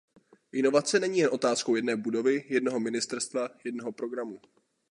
Inovace 0.51 0.99
není 0.99 1.19
jen 1.19 1.29
otázkou 1.33 1.75
jedné 1.75 1.95
budovy, 1.95 2.43
jednoho 2.47 2.79
ministerstva, 2.79 3.49
jednoho 3.63 3.91
programu. 3.91 4.41